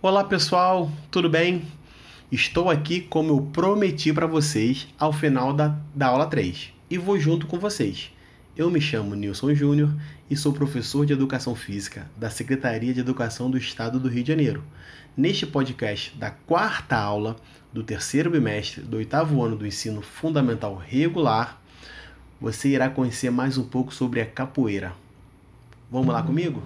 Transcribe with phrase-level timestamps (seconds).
[0.00, 1.64] Olá pessoal, tudo bem?
[2.30, 7.18] Estou aqui como eu prometi para vocês ao final da, da aula 3 e vou
[7.18, 8.12] junto com vocês.
[8.56, 9.92] Eu me chamo Nilson Júnior
[10.30, 14.28] e sou professor de Educação Física da Secretaria de Educação do Estado do Rio de
[14.28, 14.62] Janeiro.
[15.16, 17.34] Neste podcast da quarta aula
[17.72, 21.60] do terceiro bimestre do oitavo ano do ensino fundamental regular,
[22.40, 24.92] você irá conhecer mais um pouco sobre a capoeira.
[25.90, 26.62] Vamos lá comigo?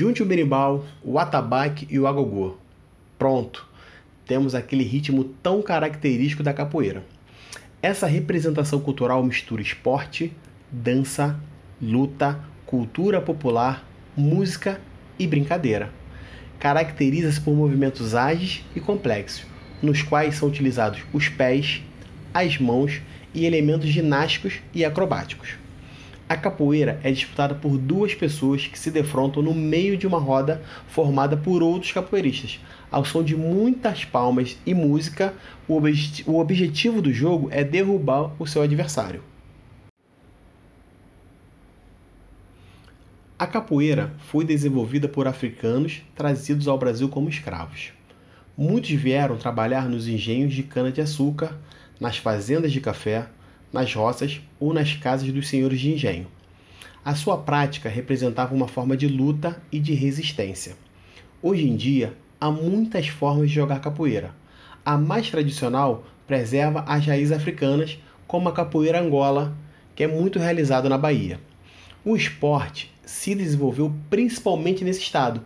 [0.00, 2.56] Junte o berimbau, o atabaque e o agogô.
[3.18, 3.68] Pronto,
[4.26, 7.04] temos aquele ritmo tão característico da capoeira.
[7.82, 10.32] Essa representação cultural mistura esporte,
[10.72, 11.38] dança,
[11.82, 14.80] luta, cultura popular, música
[15.18, 15.92] e brincadeira.
[16.58, 19.44] Caracteriza-se por movimentos ágeis e complexos,
[19.82, 21.82] nos quais são utilizados os pés,
[22.32, 23.02] as mãos
[23.34, 25.58] e elementos ginásticos e acrobáticos.
[26.30, 30.62] A capoeira é disputada por duas pessoas que se defrontam no meio de uma roda
[30.86, 32.60] formada por outros capoeiristas.
[32.88, 35.34] Ao som de muitas palmas e música,
[35.66, 35.80] o,
[36.26, 39.24] o objetivo do jogo é derrubar o seu adversário.
[43.36, 47.90] A capoeira foi desenvolvida por africanos trazidos ao Brasil como escravos.
[48.56, 51.58] Muitos vieram trabalhar nos engenhos de cana-de-açúcar,
[51.98, 53.26] nas fazendas de café,
[53.72, 56.26] nas roças ou nas casas dos senhores de engenho.
[57.04, 60.76] A sua prática representava uma forma de luta e de resistência.
[61.42, 64.34] Hoje em dia, há muitas formas de jogar capoeira.
[64.84, 69.56] A mais tradicional preserva as raízes africanas, como a capoeira angola,
[69.96, 71.40] que é muito realizada na Bahia.
[72.04, 75.42] O esporte se desenvolveu principalmente nesse estado,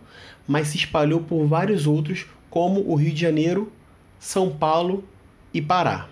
[0.47, 3.71] mas se espalhou por vários outros, como o Rio de Janeiro,
[4.19, 5.03] São Paulo
[5.53, 6.07] e Pará.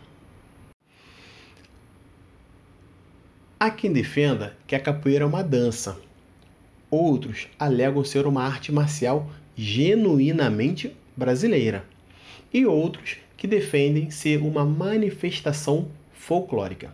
[3.64, 5.98] Há quem defenda que a capoeira é uma dança.
[6.92, 11.86] Outros alegam ser uma arte marcial genuinamente brasileira.
[12.54, 16.94] E outros que defendem ser uma manifestação folclórica.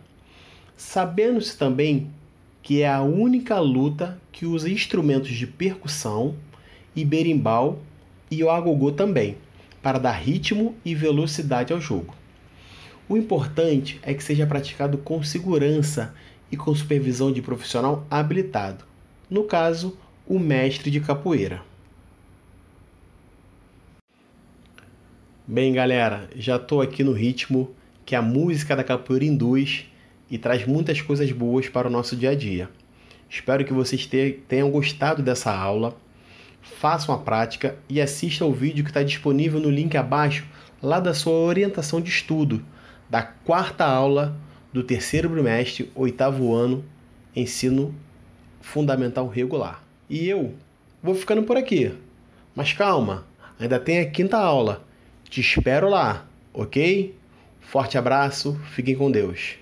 [0.76, 2.06] Sabendo-se também
[2.62, 6.36] que é a única luta que usa instrumentos de percussão
[6.94, 7.80] e berimbau
[8.30, 9.36] e o agogô também,
[9.82, 12.14] para dar ritmo e velocidade ao jogo.
[13.08, 16.14] O importante é que seja praticado com segurança
[16.50, 18.84] e com supervisão de profissional habilitado,
[19.28, 19.96] no caso,
[20.26, 21.62] o mestre de capoeira.
[25.46, 27.74] Bem, galera, já estou aqui no ritmo
[28.06, 29.86] que a música da capoeira induz
[30.30, 32.70] e traz muitas coisas boas para o nosso dia a dia.
[33.28, 34.08] Espero que vocês
[34.48, 35.96] tenham gostado dessa aula.
[36.62, 40.46] Façam a prática e assistam o vídeo que está disponível no link abaixo,
[40.82, 42.62] lá da sua orientação de estudo,
[43.08, 44.36] da quarta aula
[44.72, 46.84] do terceiro bimestre, oitavo ano,
[47.34, 47.94] ensino
[48.60, 49.82] fundamental regular.
[50.08, 50.54] E eu
[51.02, 51.92] vou ficando por aqui.
[52.54, 53.24] Mas calma,
[53.58, 54.84] ainda tem a quinta aula.
[55.28, 57.14] Te espero lá, ok?
[57.60, 59.59] Forte abraço, fiquem com Deus.